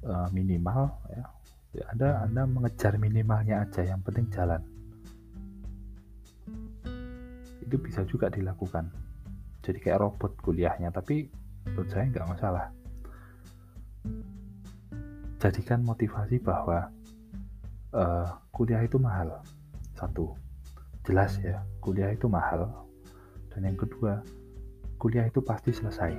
uh, 0.06 0.28
minimal 0.30 0.94
ya. 1.10 1.26
Ya 1.74 1.84
anda 1.90 2.22
anda 2.22 2.46
mengejar 2.46 2.94
minimalnya 3.02 3.66
aja 3.66 3.82
yang 3.82 3.98
penting 4.06 4.30
jalan. 4.30 4.62
Itu 7.58 7.74
bisa 7.82 8.06
juga 8.06 8.30
dilakukan. 8.30 8.94
Jadi 9.66 9.82
kayak 9.82 10.06
robot 10.06 10.38
kuliahnya 10.38 10.94
tapi 10.94 11.26
menurut 11.66 11.90
saya 11.90 12.06
nggak 12.14 12.30
masalah. 12.30 12.70
Jadikan 15.42 15.82
motivasi 15.82 16.38
bahwa 16.38 16.94
uh, 17.94 18.26
kuliah 18.50 18.82
itu 18.82 18.98
mahal. 18.98 19.40
Satu. 19.94 20.34
Jelas 21.06 21.38
ya 21.38 21.62
kuliah 21.78 22.10
itu 22.10 22.26
mahal. 22.26 22.66
Dan 23.54 23.70
yang 23.70 23.78
kedua 23.78 24.18
kuliah 24.98 25.30
itu 25.30 25.38
pasti 25.38 25.70
selesai. 25.70 26.12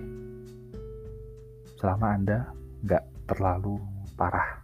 Selama 1.75 2.15
anda 2.15 2.49
nggak 2.81 3.03
terlalu 3.27 3.77
parah 4.15 4.63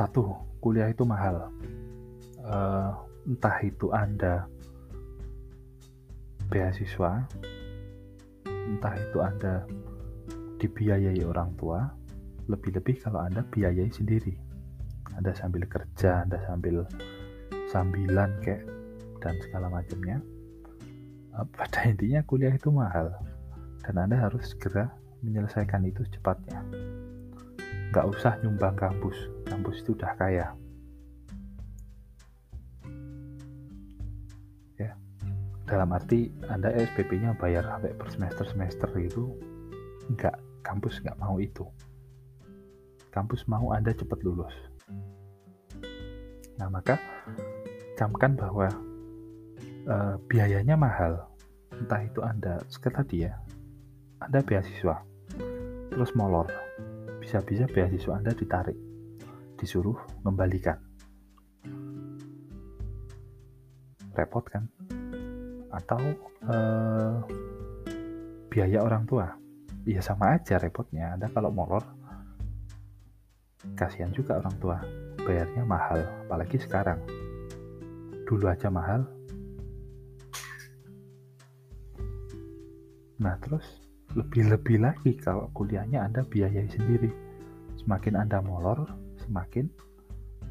satu 0.00 0.32
kuliah 0.64 0.88
itu 0.88 1.04
mahal. 1.04 1.52
Uh, 2.40 2.96
entah 3.28 3.60
itu 3.60 3.92
anda 3.92 4.48
beasiswa 6.48 7.28
entah 8.48 8.94
itu 8.96 9.18
anda 9.20 9.68
dibiayai 10.56 11.20
orang 11.20 11.52
tua 11.60 11.84
lebih-lebih 12.50 12.98
kalau 13.06 13.22
Anda 13.22 13.46
biayai 13.46 13.90
sendiri. 13.94 14.34
Anda 15.14 15.30
sambil 15.34 15.66
kerja, 15.70 16.26
Anda 16.26 16.42
sambil 16.46 16.82
sambilan 17.70 18.42
kayak 18.42 18.66
dan 19.22 19.34
segala 19.46 19.70
macamnya. 19.70 20.18
Eh, 21.30 21.46
pada 21.54 21.86
intinya 21.86 22.20
kuliah 22.26 22.50
itu 22.50 22.74
mahal 22.74 23.14
dan 23.86 23.94
Anda 24.00 24.18
harus 24.18 24.50
segera 24.50 24.90
menyelesaikan 25.22 25.86
itu 25.86 26.02
secepatnya. 26.10 26.58
Nggak 27.90 28.06
usah 28.06 28.38
nyumbang 28.42 28.74
kampus, 28.78 29.14
kampus 29.46 29.82
itu 29.82 29.94
udah 29.94 30.12
kaya. 30.18 30.46
Ya, 34.78 34.94
dalam 35.66 35.90
arti 35.92 36.30
Anda 36.48 36.72
SPP-nya 36.72 37.36
bayar 37.36 37.66
sampai 37.66 37.92
per 37.98 38.08
semester-semester 38.08 38.90
itu 38.98 39.36
nggak 40.16 40.64
kampus 40.64 41.02
nggak 41.02 41.18
mau 41.18 41.38
itu 41.38 41.66
kampus 43.10 43.44
mau 43.50 43.74
Anda 43.74 43.90
cepat 43.90 44.22
lulus. 44.22 44.54
Nah, 46.56 46.68
maka 46.70 46.96
camkan 47.98 48.38
bahwa 48.38 48.70
e, 49.84 49.96
biayanya 50.30 50.78
mahal. 50.78 51.26
Entah 51.74 52.02
itu 52.04 52.20
Anda, 52.22 52.60
sekali 52.70 52.94
tadi 52.94 53.16
ya, 53.26 53.34
Anda 54.22 54.44
beasiswa, 54.44 54.96
terus 55.90 56.12
molor. 56.12 56.48
Bisa-bisa 57.20 57.64
beasiswa 57.68 58.12
Anda 58.16 58.32
ditarik, 58.32 58.76
disuruh 59.56 59.96
kembalikan. 60.22 60.78
Repot 64.14 64.44
kan? 64.46 64.68
Atau 65.72 66.00
e, 66.44 66.56
biaya 68.52 68.84
orang 68.84 69.08
tua. 69.08 69.32
Ya 69.88 70.04
sama 70.04 70.36
aja 70.36 70.60
repotnya. 70.60 71.16
Anda 71.16 71.32
kalau 71.32 71.48
molor, 71.48 71.80
kasihan 73.76 74.12
juga 74.12 74.40
orang 74.40 74.56
tua 74.60 74.78
bayarnya 75.20 75.64
mahal 75.68 76.00
apalagi 76.26 76.56
sekarang. 76.56 77.00
Dulu 78.24 78.46
aja 78.48 78.72
mahal. 78.72 79.04
Nah 83.20 83.36
terus 83.44 83.66
lebih-lebih 84.16 84.80
lagi 84.80 85.12
kalau 85.20 85.52
kuliahnya 85.52 86.08
Anda 86.08 86.24
biayai 86.24 86.70
sendiri. 86.72 87.10
Semakin 87.84 88.16
Anda 88.16 88.40
molor 88.40 88.88
semakin 89.26 89.68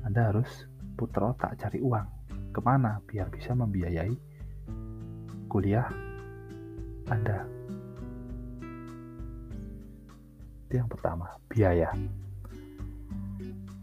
Anda 0.06 0.30
harus 0.30 0.70
putar 0.94 1.34
otak 1.34 1.58
cari 1.58 1.82
uang. 1.82 2.08
Ke 2.54 2.60
mana 2.62 3.02
biar 3.06 3.30
bisa 3.34 3.58
membiayai 3.58 4.14
kuliah 5.50 5.90
Anda? 7.10 7.46
Itu 10.70 10.78
yang 10.78 10.90
pertama 10.90 11.34
biaya 11.50 11.90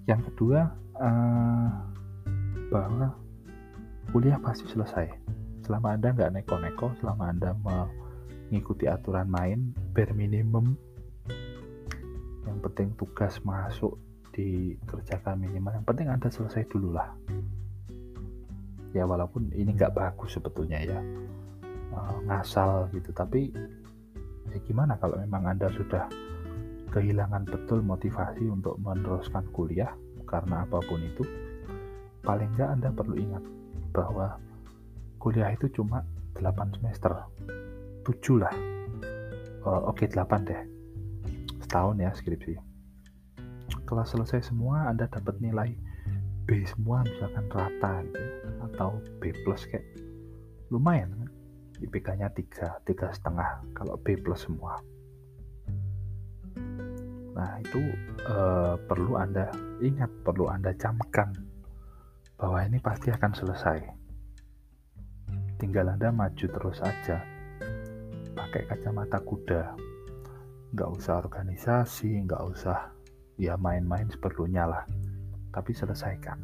yang 0.07 0.23
kedua 0.23 0.71
uh, 0.99 1.71
bahwa 2.71 3.15
kuliah 4.15 4.39
pasti 4.39 4.67
selesai. 4.71 5.11
Selama 5.67 5.99
anda 5.99 6.15
nggak 6.15 6.31
neko-neko 6.41 6.95
selama 7.03 7.31
anda 7.31 7.51
mengikuti 7.59 8.87
aturan 8.87 9.27
main 9.27 9.75
bare 9.91 10.15
minimum 10.15 10.79
yang 12.47 12.59
penting 12.63 12.95
tugas 12.95 13.43
masuk 13.43 13.99
dikerjakan 14.31 15.43
minimal 15.43 15.75
yang 15.75 15.87
penting 15.89 16.07
anda 16.07 16.31
selesai 16.31 16.63
dulu 16.71 16.95
lah 16.95 17.11
ya 18.95 19.05
walaupun 19.05 19.51
ini 19.53 19.75
nggak 19.75 19.93
bagus 19.93 20.39
sebetulnya 20.39 20.79
ya 20.81 20.99
uh, 21.93 22.17
ngasal 22.31 22.89
gitu 22.95 23.11
tapi 23.11 23.51
ya 24.55 24.59
gimana 24.65 24.95
kalau 24.97 25.19
memang 25.19 25.51
anda 25.51 25.69
sudah 25.75 26.07
kehilangan 26.97 27.45
betul 27.45 27.85
motivasi 27.85 28.49
untuk 28.49 28.81
meneruskan 28.81 29.45
kuliah 29.53 29.93
karena 30.25 30.65
apa 30.65 30.81
pun 30.81 30.97
itu, 31.05 31.29
paling 32.25 32.49
nggak 32.57 32.73
Anda 32.73 32.89
perlu 32.89 33.21
ingat 33.21 33.45
bahwa 33.93 34.41
kuliah 35.21 35.53
itu 35.53 35.69
cuma 35.77 36.01
8 36.41 36.81
semester. 36.81 37.13
7 38.01 38.41
lah. 38.41 38.55
Oh, 39.69 39.93
Oke, 39.93 40.09
okay, 40.09 40.17
8 40.17 40.49
deh. 40.49 40.63
Setahun 41.61 42.01
ya 42.01 42.17
skripsi. 42.17 42.57
Kalau 43.85 44.05
selesai 44.09 44.49
semua, 44.49 44.89
Anda 44.89 45.05
dapat 45.05 45.37
nilai 45.45 45.77
B 46.49 46.65
semua 46.65 47.05
misalkan 47.05 47.45
rata 47.53 48.07
gitu 48.07 48.23
atau 48.73 49.03
B 49.19 49.35
plus 49.43 49.67
kayak 49.67 49.83
lumayan 50.71 51.11
kan 51.19 51.31
IPK-nya 51.83 52.31
3, 52.31 52.87
tiga 52.87 53.11
setengah 53.11 53.67
kalau 53.75 53.99
B 53.99 54.15
plus 54.15 54.47
semua 54.47 54.79
Nah, 57.37 57.61
itu 57.61 57.81
uh, 58.25 58.81
perlu 58.89 59.21
Anda 59.21 59.53
ingat, 59.85 60.09
perlu 60.25 60.49
Anda 60.49 60.73
camkan 60.73 61.37
bahwa 62.41 62.65
ini 62.65 62.81
pasti 62.81 63.13
akan 63.13 63.33
selesai. 63.37 63.79
Tinggal 65.61 65.93
Anda 65.93 66.09
maju 66.09 66.47
terus 66.49 66.81
aja. 66.81 67.21
Pakai 68.33 68.65
kacamata 68.65 69.21
kuda. 69.21 69.77
Nggak 70.73 70.91
usah 70.97 71.21
organisasi, 71.21 72.25
nggak 72.25 72.43
usah 72.57 72.89
ya 73.37 73.61
main-main 73.61 74.09
seperlunya 74.09 74.65
lah. 74.65 74.85
Tapi 75.53 75.77
selesaikan. 75.77 76.41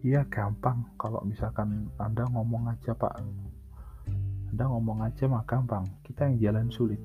Iya 0.00 0.22
gampang 0.32 0.96
kalau 0.96 1.20
misalkan 1.28 1.92
Anda 2.00 2.24
ngomong 2.30 2.70
aja 2.72 2.94
Pak 2.94 3.20
anda 4.56 4.72
ngomong 4.72 5.04
aja 5.04 5.28
mah 5.28 5.44
gampang, 5.44 5.84
kita 6.00 6.32
yang 6.32 6.40
jalan 6.40 6.72
sulit. 6.72 6.96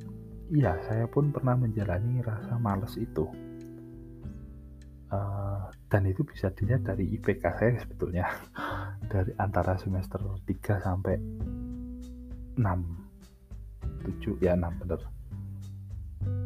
Iya, 0.55 0.71
saya 0.87 1.03
pun 1.03 1.35
pernah 1.35 1.59
menjalani 1.59 2.23
rasa 2.23 2.55
males 2.55 2.95
itu. 2.95 3.27
Uh, 5.11 5.67
dan 5.91 6.07
itu 6.07 6.23
bisa 6.23 6.47
dilihat 6.55 6.87
dari 6.87 7.11
IPK 7.11 7.43
saya 7.59 7.75
sebetulnya. 7.83 8.23
dari 9.11 9.35
antara 9.35 9.75
semester 9.75 10.23
3 10.47 10.47
sampai 10.79 11.19
6. 12.55 12.55
7, 12.55 14.39
ya 14.39 14.55
6 14.55 14.71
bener. 14.87 15.03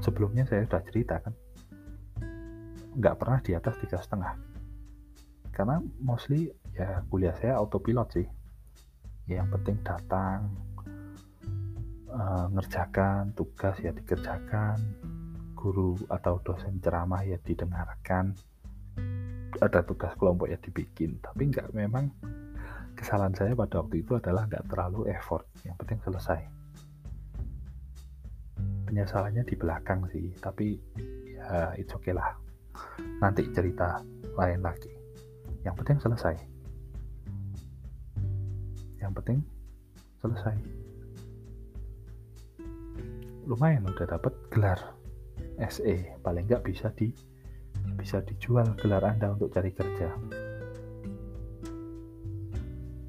Sebelumnya 0.01 0.49
saya 0.49 0.65
sudah 0.65 0.81
cerita 0.89 1.21
kan. 1.21 1.37
Nggak 2.97 3.13
pernah 3.21 3.39
di 3.45 3.53
atas 3.53 3.77
tiga 3.77 4.01
setengah. 4.01 4.33
Karena 5.53 5.77
mostly 6.01 6.49
ya 6.73 7.05
kuliah 7.13 7.37
saya 7.37 7.61
autopilot 7.61 8.09
sih. 8.09 8.25
Ya, 9.29 9.45
yang 9.45 9.53
penting 9.53 9.77
datang, 9.85 10.49
uh, 12.15 12.47
ngerjakan 12.55 13.35
tugas 13.35 13.75
ya 13.83 13.91
dikerjakan 13.91 14.79
guru 15.53 15.99
atau 16.07 16.39
dosen 16.41 16.79
ceramah 16.79 17.25
ya 17.25 17.35
didengarkan 17.41 18.31
ada 19.59 19.79
tugas 19.87 20.11
kelompok 20.19 20.51
ya 20.51 20.59
dibikin. 20.59 21.19
Tapi 21.23 21.51
nggak 21.51 21.71
memang 21.75 22.11
kesalahan 22.95 23.35
saya 23.35 23.55
pada 23.55 23.83
waktu 23.83 24.03
itu 24.03 24.15
adalah 24.19 24.47
nggak 24.47 24.67
terlalu 24.67 25.11
effort 25.11 25.47
yang 25.63 25.75
penting 25.79 25.99
selesai. 26.03 26.39
Penyesalannya 28.85 29.43
di 29.43 29.55
belakang 29.55 30.07
sih 30.11 30.31
tapi 30.39 30.75
ya 31.35 31.73
itu 31.79 31.95
okay 31.95 32.13
lah. 32.15 32.35
Nanti 33.23 33.47
cerita 33.55 34.03
lain 34.35 34.59
lagi. 34.59 34.91
Yang 35.63 35.75
penting 35.81 35.97
selesai. 36.03 36.35
Yang 38.99 39.11
penting 39.17 39.39
selesai 40.19 40.84
lumayan 43.45 43.85
udah 43.85 44.09
dapat 44.09 44.33
gelar 44.49 44.79
SE 45.69 45.95
paling 46.25 46.49
nggak 46.49 46.65
bisa 46.65 46.89
di 46.97 47.13
bisa 47.95 48.19
dijual 48.25 48.65
gelar 48.81 49.05
Anda 49.05 49.37
untuk 49.37 49.53
cari 49.53 49.71
kerja. 49.71 50.09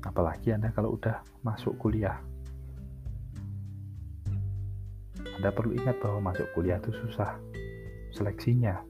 Apalagi 0.05 0.53
Anda 0.53 0.71
kalau 0.77 0.95
udah 0.95 1.25
masuk 1.41 1.75
kuliah. 1.81 2.21
Anda 5.41 5.51
perlu 5.53 5.77
ingat 5.77 5.99
bahwa 6.01 6.33
masuk 6.33 6.49
kuliah 6.53 6.79
itu 6.79 6.93
susah 6.93 7.41
seleksinya. 8.15 8.81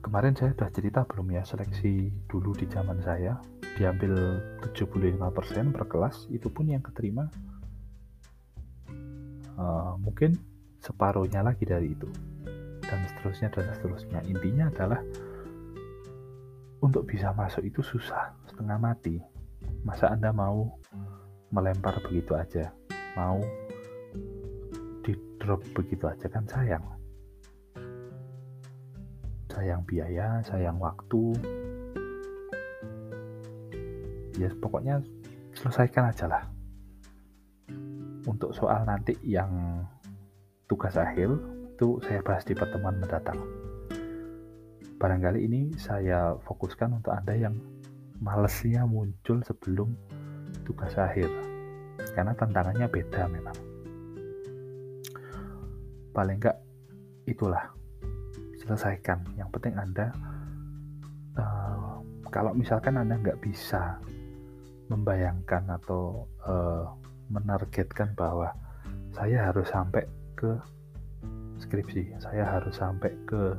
Kemarin 0.00 0.38
saya 0.38 0.54
sudah 0.54 0.70
cerita 0.70 1.00
belum 1.02 1.34
ya 1.34 1.42
seleksi 1.42 2.12
dulu 2.30 2.54
di 2.54 2.70
zaman 2.70 3.02
saya 3.02 3.34
diambil 3.74 4.38
75% 4.62 5.74
per 5.74 5.84
kelas 5.90 6.30
itu 6.30 6.46
pun 6.46 6.70
yang 6.70 6.84
keterima 6.84 7.26
uh, 9.58 9.94
mungkin 9.98 10.36
separuhnya 10.82 11.40
lagi 11.40 11.64
dari 11.64 11.94
itu. 11.96 12.08
Dan 12.84 13.00
seterusnya 13.08 13.48
dan 13.50 13.72
seterusnya. 13.72 14.20
Intinya 14.28 14.68
adalah 14.68 15.00
untuk 16.84 17.08
bisa 17.08 17.32
masuk 17.32 17.64
itu 17.64 17.80
susah 17.80 18.36
setengah 18.44 18.76
mati. 18.76 19.16
Masa 19.82 20.12
anda 20.12 20.30
mau 20.30 20.68
melempar 21.48 21.96
begitu 22.04 22.36
aja? 22.36 22.68
Mau 23.16 23.40
di 25.00 25.16
drop 25.40 25.64
begitu 25.72 26.04
aja? 26.04 26.28
Kan 26.28 26.44
sayang. 26.44 26.84
Sayang 29.48 29.82
biaya 29.88 30.44
sayang 30.44 30.76
waktu. 30.76 31.32
Ya 34.36 34.50
pokoknya 34.58 35.00
selesaikan 35.54 36.10
aja 36.10 36.26
lah 36.26 36.53
untuk 38.24 38.56
soal 38.56 38.84
nanti 38.88 39.16
yang 39.24 39.84
tugas 40.68 40.96
akhir 40.96 41.28
itu 41.74 41.98
saya 42.06 42.20
bahas 42.24 42.46
di 42.46 42.54
pertemuan 42.56 42.96
mendatang. 42.96 43.36
Barangkali 44.96 45.44
ini 45.44 45.60
saya 45.76 46.38
fokuskan 46.46 47.02
untuk 47.02 47.12
Anda 47.12 47.34
yang 47.36 47.58
malesnya 48.22 48.86
muncul 48.88 49.42
sebelum 49.44 49.92
tugas 50.64 50.94
akhir. 50.96 51.28
Karena 52.14 52.32
tantangannya 52.32 52.86
beda 52.88 53.28
memang. 53.28 53.58
Paling 56.14 56.38
enggak 56.38 56.56
itulah 57.26 57.74
selesaikan. 58.62 59.20
Yang 59.34 59.50
penting 59.58 59.74
Anda 59.76 60.06
uh, 61.36 62.00
kalau 62.30 62.54
misalkan 62.54 62.96
Anda 62.96 63.18
nggak 63.18 63.42
bisa 63.42 63.98
membayangkan 64.88 65.74
atau 65.82 66.24
uh, 66.46 66.86
menargetkan 67.30 68.12
bahwa 68.16 68.52
saya 69.14 69.50
harus 69.50 69.70
sampai 69.70 70.04
ke 70.34 70.58
skripsi 71.62 72.18
saya 72.18 72.44
harus 72.44 72.74
sampai 72.76 73.14
ke 73.24 73.54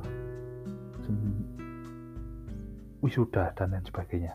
wisuda 3.00 3.54
dan 3.54 3.70
lain 3.72 3.84
sebagainya. 3.86 4.34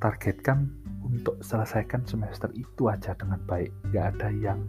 Targetkan 0.00 0.68
untuk 1.04 1.40
selesaikan 1.44 2.04
semester 2.08 2.48
itu 2.56 2.88
aja 2.88 3.12
dengan 3.16 3.40
baik. 3.44 3.72
Nggak 3.92 4.06
ada 4.16 4.28
yang 4.32 4.60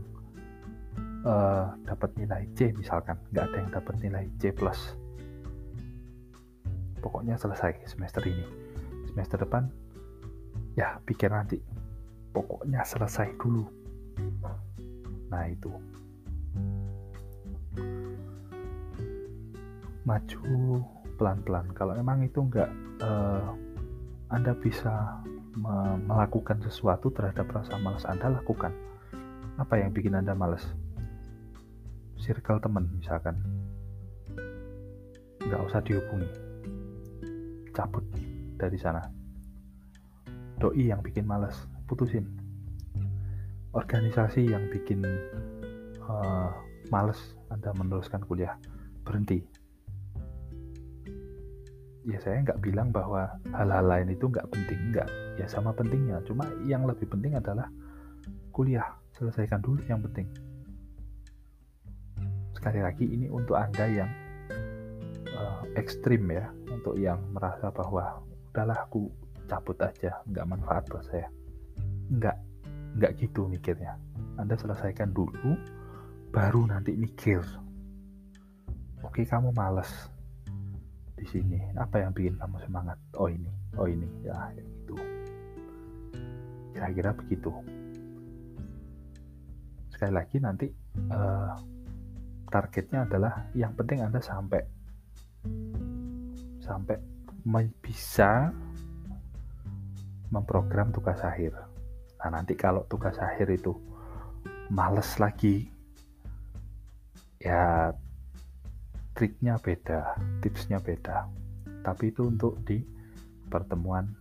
uh, 1.24 1.72
dapat 1.88 2.12
nilai 2.20 2.44
C 2.56 2.76
misalkan. 2.76 3.16
Nggak 3.32 3.46
ada 3.52 3.58
yang 3.60 3.72
dapat 3.72 3.96
nilai 4.04 4.26
C 4.40 4.52
plus. 4.52 5.00
Pokoknya 7.00 7.40
selesai 7.40 7.88
semester 7.88 8.24
ini. 8.28 8.44
Semester 9.12 9.40
depan 9.40 9.72
ya 10.76 11.00
pikir 11.08 11.32
nanti 11.32 11.56
pokoknya 12.36 12.84
selesai 12.84 13.32
dulu. 13.40 13.64
Nah 15.32 15.44
itu. 15.48 15.72
Maju 20.04 20.44
pelan-pelan. 21.16 21.72
Kalau 21.72 21.96
memang 21.96 22.28
itu 22.28 22.44
enggak 22.44 22.68
uh, 23.00 23.56
Anda 24.28 24.52
bisa 24.60 25.24
me 25.56 25.96
melakukan 26.04 26.60
sesuatu 26.60 27.08
terhadap 27.16 27.48
rasa 27.56 27.80
malas 27.80 28.04
Anda 28.04 28.36
lakukan. 28.36 28.76
Apa 29.56 29.80
yang 29.80 29.96
bikin 29.96 30.20
Anda 30.20 30.36
malas? 30.36 30.68
Circle 32.20 32.60
teman 32.60 32.92
misalkan. 33.00 33.40
Nggak 35.40 35.62
usah 35.72 35.80
dihubungi. 35.80 36.30
Cabut 37.72 38.04
dari 38.60 38.80
sana 38.80 39.25
doi 40.60 40.92
yang 40.92 41.04
bikin 41.04 41.28
malas 41.28 41.68
putusin. 41.86 42.26
Organisasi 43.76 44.48
yang 44.48 44.72
bikin 44.72 45.04
uh, 46.08 46.50
males 46.88 47.36
Anda 47.52 47.76
meneruskan 47.76 48.24
kuliah 48.24 48.56
berhenti. 49.04 49.44
Ya 52.06 52.22
saya 52.22 52.46
nggak 52.46 52.62
bilang 52.62 52.94
bahwa 52.94 53.34
hal-hal 53.50 53.86
lain 53.86 54.14
itu 54.14 54.30
nggak 54.30 54.48
penting 54.54 54.94
nggak. 54.94 55.10
Ya 55.42 55.50
sama 55.50 55.74
pentingnya. 55.74 56.22
Cuma 56.24 56.46
yang 56.64 56.86
lebih 56.86 57.10
penting 57.10 57.36
adalah 57.36 57.68
kuliah. 58.54 58.96
Selesaikan 59.18 59.60
dulu 59.60 59.82
yang 59.90 60.00
penting. 60.06 60.30
Sekali 62.56 62.80
lagi 62.80 63.06
ini 63.10 63.28
untuk 63.28 63.58
anda 63.58 63.90
yang 63.90 64.12
uh, 65.34 65.66
ekstrim 65.76 66.30
ya. 66.30 66.48
Untuk 66.70 66.96
yang 66.96 67.20
merasa 67.34 67.74
bahwa 67.74 68.22
udahlah 68.54 68.86
aku 68.86 69.10
cabut 69.46 69.78
aja 69.82 70.22
nggak 70.30 70.46
manfaat 70.46 70.84
buat 70.90 71.06
saya. 71.08 71.28
Nggak 72.12 72.38
nggak 73.00 73.12
gitu 73.22 73.48
mikirnya. 73.50 73.98
Anda 74.38 74.58
selesaikan 74.58 75.16
dulu 75.16 75.56
baru 76.34 76.68
nanti 76.68 76.94
mikir. 76.94 77.42
Oke 79.06 79.24
kamu 79.24 79.54
males 79.56 79.90
di 81.16 81.26
sini. 81.30 81.60
Apa 81.78 82.04
yang 82.04 82.12
bikin 82.12 82.36
kamu 82.42 82.58
semangat? 82.66 82.98
Oh 83.16 83.30
ini 83.30 83.52
oh 83.78 83.88
ini. 83.88 84.08
Ya 84.26 84.52
itu 84.58 84.96
kira-kira 86.76 87.16
begitu. 87.16 87.52
Sekali 89.96 90.12
lagi 90.12 90.38
nanti 90.44 90.68
uh, 91.08 91.56
targetnya 92.52 93.08
adalah 93.08 93.48
yang 93.56 93.72
penting 93.80 94.04
anda 94.04 94.20
sampai. 94.20 94.60
Sampai 96.60 96.98
bisa 97.80 98.50
memprogram 100.32 100.90
tugas 100.96 101.22
akhir 101.22 101.54
nah 102.22 102.30
nanti 102.34 102.58
kalau 102.58 102.86
tugas 102.90 103.18
akhir 103.22 103.52
itu 103.54 103.76
males 104.72 105.10
lagi 105.22 105.70
ya 107.38 107.94
triknya 109.16 109.56
beda, 109.64 110.20
tipsnya 110.44 110.78
beda. 110.84 111.32
Tapi 111.82 112.12
itu 112.12 112.28
untuk 112.28 112.60
di 112.68 112.84
pertemuan 113.48 114.12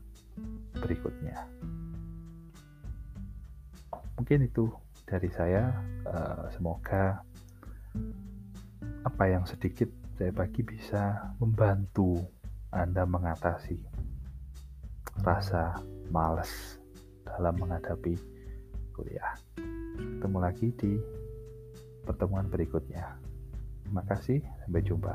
berikutnya. 0.79 1.51
Mungkin 4.15 4.47
itu 4.47 4.71
dari 5.03 5.29
saya. 5.35 5.75
Eh, 6.07 6.45
semoga 6.55 7.19
apa 9.03 9.25
yang 9.27 9.43
sedikit 9.49 9.91
saya 10.15 10.31
bagi 10.31 10.63
bisa 10.63 11.35
membantu 11.43 12.23
Anda 12.71 13.03
mengatasi 13.03 13.81
rasa 15.27 15.75
males 16.11 16.81
dalam 17.25 17.57
menghadapi 17.61 18.15
kuliah. 18.95 19.35
Ketemu 19.95 20.39
lagi 20.39 20.69
di 20.77 20.93
pertemuan 22.05 22.49
berikutnya. 22.49 23.17
Terima 23.85 24.03
kasih, 24.09 24.41
sampai 24.65 24.83
jumpa. 24.83 25.15